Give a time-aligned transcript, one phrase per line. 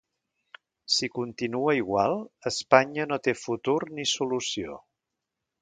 [0.93, 2.17] Si continua igual,
[2.53, 4.83] Espanya no té futur ni solució.